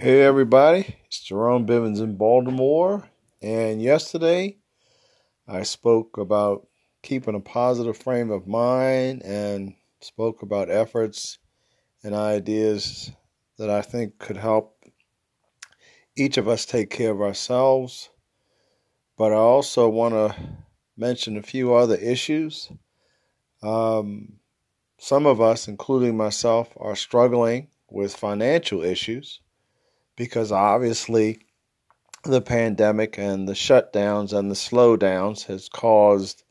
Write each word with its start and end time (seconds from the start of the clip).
Hey 0.00 0.22
everybody, 0.22 0.94
it's 1.06 1.18
Jerome 1.18 1.66
Bivens 1.66 2.00
in 2.00 2.14
Baltimore. 2.14 3.02
And 3.42 3.82
yesterday 3.82 4.58
I 5.48 5.64
spoke 5.64 6.18
about 6.18 6.68
keeping 7.02 7.34
a 7.34 7.40
positive 7.40 7.96
frame 7.96 8.30
of 8.30 8.46
mind 8.46 9.24
and 9.24 9.74
spoke 10.00 10.42
about 10.42 10.70
efforts 10.70 11.38
and 12.04 12.14
ideas 12.14 13.10
that 13.58 13.70
I 13.70 13.82
think 13.82 14.20
could 14.20 14.36
help 14.36 14.84
each 16.14 16.36
of 16.36 16.46
us 16.46 16.64
take 16.64 16.90
care 16.90 17.10
of 17.10 17.20
ourselves. 17.20 18.08
But 19.16 19.32
I 19.32 19.38
also 19.38 19.88
want 19.88 20.14
to 20.14 20.36
mention 20.96 21.36
a 21.36 21.42
few 21.42 21.74
other 21.74 21.96
issues. 21.96 22.70
Um, 23.64 24.34
some 24.96 25.26
of 25.26 25.40
us, 25.40 25.66
including 25.66 26.16
myself, 26.16 26.68
are 26.76 26.94
struggling 26.94 27.66
with 27.90 28.14
financial 28.14 28.84
issues 28.84 29.40
because 30.18 30.50
obviously 30.50 31.38
the 32.24 32.42
pandemic 32.42 33.16
and 33.16 33.48
the 33.48 33.52
shutdowns 33.52 34.36
and 34.36 34.50
the 34.50 34.56
slowdowns 34.56 35.46
has 35.46 35.68
caused 35.68 36.42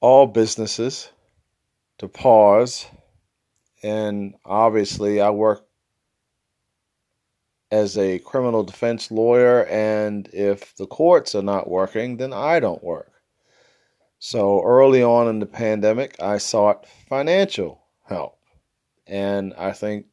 all 0.00 0.26
businesses 0.26 1.10
to 1.96 2.08
pause 2.08 2.86
and 3.84 4.34
obviously 4.44 5.20
I 5.20 5.30
work 5.30 5.64
as 7.70 7.96
a 7.96 8.18
criminal 8.18 8.64
defense 8.64 9.10
lawyer 9.12 9.64
and 9.66 10.28
if 10.32 10.74
the 10.74 10.86
courts 10.86 11.36
are 11.36 11.42
not 11.42 11.70
working 11.70 12.16
then 12.16 12.32
I 12.32 12.58
don't 12.58 12.82
work. 12.82 13.12
So 14.18 14.60
early 14.64 15.04
on 15.04 15.28
in 15.28 15.38
the 15.38 15.46
pandemic 15.46 16.16
I 16.20 16.38
sought 16.38 16.88
financial 17.08 17.80
help 18.04 18.40
and 19.06 19.54
I 19.54 19.70
think 19.70 20.06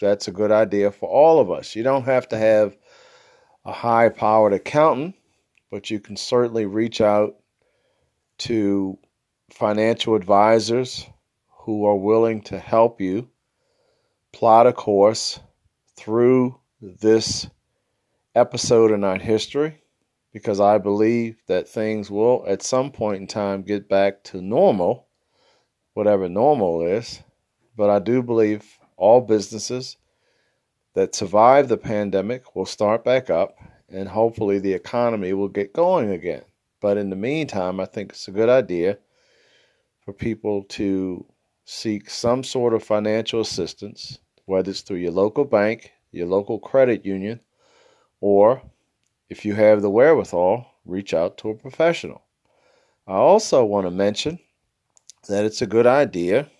that's 0.00 0.28
a 0.28 0.32
good 0.32 0.50
idea 0.50 0.90
for 0.90 1.08
all 1.08 1.40
of 1.40 1.50
us. 1.50 1.74
You 1.74 1.82
don't 1.82 2.04
have 2.04 2.28
to 2.28 2.38
have 2.38 2.76
a 3.64 3.72
high 3.72 4.08
powered 4.08 4.52
accountant, 4.52 5.14
but 5.70 5.90
you 5.90 6.00
can 6.00 6.16
certainly 6.16 6.66
reach 6.66 7.00
out 7.00 7.36
to 8.38 8.98
financial 9.50 10.14
advisors 10.14 11.06
who 11.48 11.86
are 11.86 11.96
willing 11.96 12.42
to 12.42 12.58
help 12.58 13.00
you 13.00 13.28
plot 14.32 14.66
a 14.66 14.72
course 14.72 15.38
through 15.96 16.58
this 16.80 17.48
episode 18.34 18.90
in 18.90 19.04
our 19.04 19.18
history 19.18 19.80
because 20.32 20.58
I 20.58 20.78
believe 20.78 21.36
that 21.46 21.68
things 21.68 22.10
will 22.10 22.44
at 22.48 22.62
some 22.62 22.90
point 22.90 23.20
in 23.20 23.26
time 23.28 23.62
get 23.62 23.88
back 23.88 24.24
to 24.24 24.42
normal, 24.42 25.06
whatever 25.94 26.28
normal 26.28 26.84
is. 26.84 27.22
But 27.76 27.88
I 27.88 28.00
do 28.00 28.22
believe 28.22 28.78
all 28.96 29.20
businesses 29.20 29.96
that 30.94 31.14
survive 31.14 31.68
the 31.68 31.76
pandemic 31.76 32.54
will 32.54 32.66
start 32.66 33.04
back 33.04 33.30
up 33.30 33.56
and 33.88 34.08
hopefully 34.08 34.58
the 34.58 34.72
economy 34.72 35.32
will 35.32 35.48
get 35.48 35.72
going 35.72 36.10
again. 36.10 36.42
But 36.80 36.96
in 36.96 37.10
the 37.10 37.16
meantime, 37.16 37.80
I 37.80 37.86
think 37.86 38.12
it's 38.12 38.28
a 38.28 38.32
good 38.32 38.48
idea 38.48 38.98
for 40.04 40.12
people 40.12 40.64
to 40.64 41.24
seek 41.64 42.10
some 42.10 42.44
sort 42.44 42.74
of 42.74 42.82
financial 42.82 43.40
assistance, 43.40 44.18
whether 44.44 44.70
it's 44.70 44.82
through 44.82 44.98
your 44.98 45.12
local 45.12 45.44
bank, 45.44 45.92
your 46.12 46.26
local 46.26 46.58
credit 46.58 47.04
union, 47.06 47.40
or 48.20 48.62
if 49.28 49.44
you 49.44 49.54
have 49.54 49.82
the 49.82 49.90
wherewithal, 49.90 50.66
reach 50.84 51.14
out 51.14 51.38
to 51.38 51.50
a 51.50 51.54
professional. 51.54 52.22
I 53.06 53.14
also 53.14 53.64
want 53.64 53.86
to 53.86 53.90
mention 53.90 54.38
that 55.28 55.44
it's 55.44 55.62
a 55.62 55.66
good 55.66 55.86
idea 55.86 56.50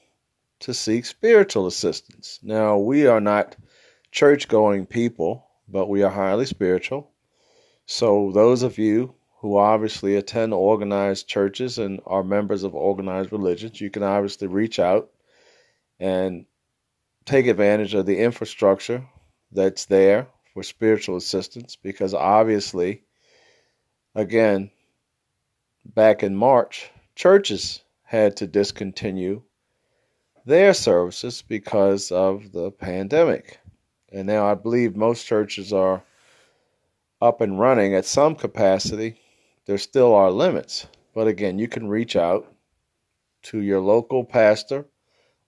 to 0.61 0.75
seek 0.75 1.05
spiritual 1.05 1.67
assistance. 1.67 2.39
Now, 2.43 2.79
we 2.79 3.07
are 3.07 3.21
not 3.21 3.57
church 4.11 4.49
going 4.49 4.87
people, 4.87 5.47
but 5.69 5.89
we 5.89 6.03
are 6.03 6.11
highly 6.11 6.47
spiritual. 6.47 7.11
So, 7.87 8.31
those 8.33 8.63
of 8.63 8.79
you 8.79 9.15
who 9.41 9.59
obviously 9.59 10.17
attend 10.17 10.55
organized 10.55 11.29
churches 11.29 11.79
and 11.79 12.01
are 12.07 12.25
members 12.25 12.63
of 12.63 12.75
organized 12.75 13.33
religions, 13.33 13.81
you 13.81 13.91
can 13.91 14.03
obviously 14.03 14.49
reach 14.49 14.79
out 14.79 15.11
and 16.01 16.47
take 17.25 17.47
advantage 17.47 17.95
of 17.95 18.07
the 18.07 18.19
infrastructure 18.19 19.07
that's 19.53 19.85
there 19.87 20.29
for 20.53 20.63
spiritual 20.63 21.17
assistance 21.17 21.77
because 21.77 22.15
obviously, 22.15 23.03
again, 24.15 24.71
back 25.85 26.23
in 26.23 26.35
March, 26.35 26.91
churches 27.15 27.83
had 28.03 28.37
to 28.37 28.47
discontinue 28.47 29.43
their 30.45 30.75
services 30.75 31.43
because 31.43 32.13
of 32.13 32.53
the 32.53 32.71
pandemic. 32.71 33.59
And 34.13 34.27
now 34.27 34.47
I 34.47 34.55
believe 34.55 34.97
most 34.97 35.27
churches 35.27 35.73
are 35.73 36.03
up 37.21 37.41
and 37.41 37.59
running 37.59 37.95
at 37.95 38.05
some 38.05 38.35
capacity. 38.35 39.19
There 39.67 39.79
still 39.79 40.15
are 40.15 40.31
limits. 40.31 40.87
But 41.15 41.29
again, 41.29 41.59
you 41.59 41.69
can 41.69 41.89
reach 41.89 42.17
out 42.17 42.53
to 43.45 43.61
your 43.61 43.81
local 43.81 44.25
pastor 44.25 44.87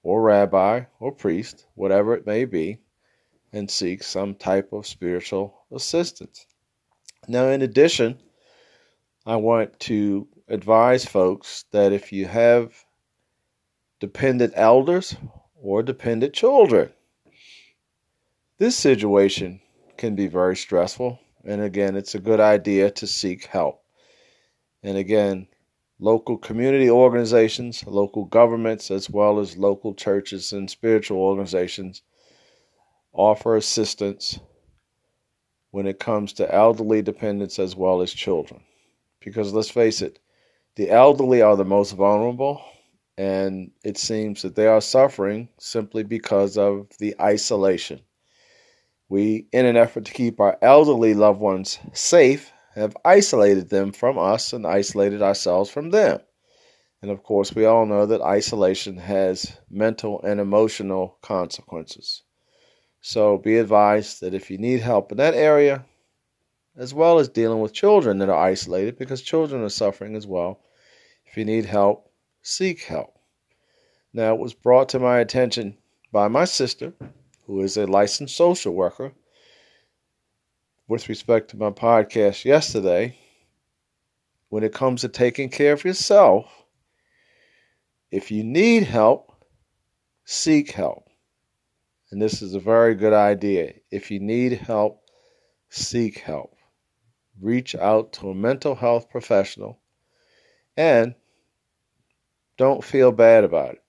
or 0.02 0.22
rabbi 0.22 0.84
or 1.00 1.12
priest, 1.12 1.66
whatever 1.74 2.14
it 2.14 2.26
may 2.26 2.44
be, 2.44 2.78
and 3.52 3.70
seek 3.70 4.02
some 4.02 4.34
type 4.34 4.72
of 4.72 4.86
spiritual 4.86 5.64
assistance. 5.72 6.46
Now, 7.28 7.48
in 7.48 7.62
addition, 7.62 8.18
I 9.26 9.36
want 9.36 9.78
to 9.80 10.28
advise 10.48 11.04
folks 11.04 11.64
that 11.72 11.92
if 11.92 12.12
you 12.12 12.26
have 12.26 12.85
dependent 14.00 14.52
elders 14.56 15.16
or 15.54 15.82
dependent 15.82 16.34
children. 16.34 16.92
This 18.58 18.76
situation 18.76 19.60
can 19.96 20.14
be 20.14 20.26
very 20.26 20.56
stressful, 20.56 21.18
and 21.44 21.60
again, 21.60 21.96
it's 21.96 22.14
a 22.14 22.20
good 22.20 22.40
idea 22.40 22.90
to 22.92 23.06
seek 23.06 23.46
help. 23.46 23.82
And 24.82 24.96
again, 24.96 25.48
local 25.98 26.36
community 26.36 26.90
organizations, 26.90 27.86
local 27.86 28.24
governments, 28.24 28.90
as 28.90 29.08
well 29.10 29.38
as 29.38 29.56
local 29.56 29.94
churches 29.94 30.52
and 30.52 30.70
spiritual 30.70 31.18
organizations 31.18 32.02
offer 33.12 33.56
assistance 33.56 34.38
when 35.70 35.86
it 35.86 35.98
comes 35.98 36.32
to 36.34 36.54
elderly 36.54 37.02
dependents 37.02 37.58
as 37.58 37.74
well 37.74 38.00
as 38.00 38.12
children. 38.12 38.62
Because 39.20 39.52
let's 39.52 39.70
face 39.70 40.02
it, 40.02 40.18
the 40.76 40.90
elderly 40.90 41.42
are 41.42 41.56
the 41.56 41.64
most 41.64 41.92
vulnerable 41.92 42.62
and 43.19 43.71
it 43.82 43.97
seems 43.97 44.43
that 44.43 44.54
they 44.54 44.66
are 44.66 44.81
suffering 44.81 45.49
simply 45.59 46.03
because 46.03 46.59
of 46.59 46.88
the 46.99 47.15
isolation. 47.21 48.00
We, 49.09 49.47
in 49.53 49.66
an 49.66 49.77
effort 49.77 50.04
to 50.06 50.12
keep 50.12 50.41
our 50.41 50.59
elderly 50.60 51.15
loved 51.15 51.41
ones 51.41 51.78
safe, 51.93 52.53
have 52.75 52.97
isolated 53.04 53.71
them 53.71 53.93
from 53.93 54.19
us 54.19 54.53
and 54.53 54.66
isolated 54.66 55.22
ourselves 55.22 55.71
from 55.71 55.91
them. 55.91 56.21
And 57.00 57.10
of 57.10 57.22
course, 57.22 57.54
we 57.54 57.65
all 57.65 57.87
know 57.87 58.04
that 58.06 58.21
isolation 58.21 58.99
has 58.99 59.56
mental 59.71 60.21
and 60.22 60.41
emotional 60.41 61.16
consequences. 61.22 62.22
So 63.00 63.38
be 63.38 63.59
advised 63.59 64.21
that 64.21 64.34
if 64.34 64.50
you 64.50 64.59
need 64.59 64.81
help 64.81 65.12
in 65.12 65.19
that 65.19 65.34
area, 65.34 65.84
as 66.77 66.93
well 66.93 67.19
as 67.19 67.28
dealing 67.28 67.60
with 67.60 67.72
children 67.72 68.19
that 68.19 68.28
are 68.28 68.44
isolated, 68.44 68.98
because 68.98 69.22
children 69.22 69.62
are 69.62 69.69
suffering 69.69 70.16
as 70.16 70.27
well, 70.27 70.60
if 71.25 71.37
you 71.37 71.44
need 71.44 71.65
help, 71.65 72.10
seek 72.46 72.84
help. 72.84 73.18
Now, 74.12 74.32
it 74.34 74.40
was 74.40 74.54
brought 74.54 74.88
to 74.90 75.00
my 75.00 75.18
attention 75.18 75.76
by 76.12 76.28
my 76.28 76.44
sister, 76.44 76.94
who 77.44 77.60
is 77.60 77.76
a 77.76 77.86
licensed 77.86 78.36
social 78.36 78.72
worker, 78.72 79.12
with 80.86 81.08
respect 81.08 81.50
to 81.50 81.56
my 81.56 81.70
podcast 81.70 82.44
yesterday. 82.44 83.18
When 84.48 84.62
it 84.62 84.72
comes 84.72 85.00
to 85.00 85.08
taking 85.08 85.48
care 85.48 85.72
of 85.72 85.84
yourself, 85.84 86.46
if 88.12 88.30
you 88.30 88.44
need 88.44 88.84
help, 88.84 89.32
seek 90.24 90.70
help. 90.70 91.08
And 92.12 92.22
this 92.22 92.42
is 92.42 92.54
a 92.54 92.60
very 92.60 92.94
good 92.94 93.12
idea. 93.12 93.72
If 93.91 94.12
you 94.12 94.21
need 94.21 94.53
help, 94.53 95.03
seek 95.68 96.21
help. 96.21 96.54
Reach 97.41 97.74
out 97.74 98.12
to 98.15 98.30
a 98.30 98.34
mental 98.36 98.76
health 98.76 99.10
professional 99.10 99.80
and 100.76 101.16
don't 102.56 102.84
feel 102.84 103.12
bad 103.12 103.44
about 103.44 103.74
it. 103.74 103.82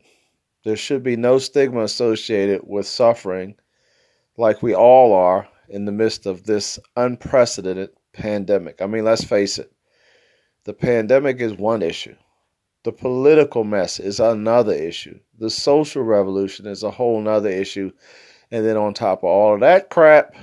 There 0.63 0.75
should 0.75 1.03
be 1.03 1.15
no 1.15 1.37
stigma 1.37 1.83
associated 1.83 2.61
with 2.63 2.87
suffering 2.87 3.55
like 4.37 4.61
we 4.61 4.75
all 4.75 5.13
are 5.13 5.47
in 5.69 5.85
the 5.85 5.91
midst 5.91 6.25
of 6.25 6.43
this 6.43 6.79
unprecedented 6.95 7.89
pandemic. 8.13 8.81
I 8.81 8.87
mean, 8.87 9.03
let's 9.03 9.23
face 9.23 9.57
it, 9.57 9.71
the 10.65 10.73
pandemic 10.73 11.39
is 11.39 11.53
one 11.53 11.81
issue, 11.81 12.15
the 12.83 12.91
political 12.91 13.63
mess 13.63 13.99
is 13.99 14.19
another 14.19 14.73
issue, 14.73 15.19
the 15.37 15.49
social 15.49 16.03
revolution 16.03 16.67
is 16.67 16.83
a 16.83 16.91
whole 16.91 17.21
nother 17.21 17.49
issue. 17.49 17.91
And 18.49 18.65
then 18.65 18.77
on 18.77 18.93
top 18.93 19.19
of 19.19 19.25
all 19.25 19.55
of 19.55 19.59
that 19.59 19.89
crap, 19.89 20.35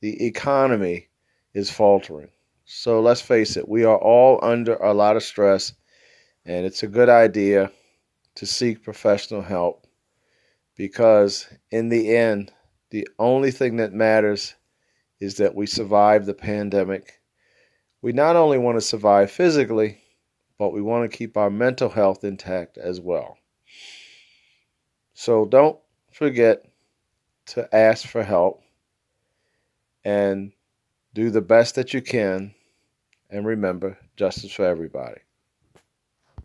the 0.00 0.24
economy 0.26 1.08
is 1.54 1.70
faltering. 1.70 2.28
So 2.64 3.00
let's 3.00 3.20
face 3.20 3.56
it, 3.56 3.68
we 3.68 3.84
are 3.84 3.98
all 3.98 4.38
under 4.42 4.74
a 4.76 4.94
lot 4.94 5.16
of 5.16 5.22
stress, 5.22 5.72
and 6.48 6.66
it's 6.66 6.82
a 6.82 6.88
good 6.88 7.08
idea 7.10 7.70
to 8.36 8.46
seek 8.46 8.82
professional 8.82 9.42
help 9.42 9.86
because, 10.76 11.48
in 11.70 11.90
the 11.90 12.16
end, 12.16 12.52
The 12.90 13.08
only 13.18 13.50
thing 13.50 13.76
that 13.76 13.92
matters 13.92 14.54
is 15.20 15.36
that 15.36 15.54
we 15.54 15.66
survive 15.66 16.24
the 16.24 16.34
pandemic. 16.34 17.20
We 18.00 18.12
not 18.12 18.36
only 18.36 18.58
want 18.58 18.76
to 18.78 18.80
survive 18.80 19.30
physically, 19.30 19.98
but 20.58 20.72
we 20.72 20.80
want 20.80 21.10
to 21.10 21.16
keep 21.16 21.36
our 21.36 21.50
mental 21.50 21.90
health 21.90 22.24
intact 22.24 22.78
as 22.78 23.00
well. 23.00 23.36
So 25.14 25.44
don't 25.44 25.78
forget 26.12 26.64
to 27.46 27.74
ask 27.74 28.06
for 28.06 28.22
help 28.22 28.62
and 30.04 30.52
do 31.14 31.30
the 31.30 31.40
best 31.42 31.74
that 31.74 31.92
you 31.92 32.00
can. 32.00 32.54
And 33.30 33.46
remember, 33.46 33.98
justice 34.16 34.52
for 34.52 34.64
everybody. 34.64 35.20